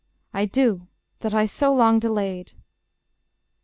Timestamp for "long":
1.71-1.99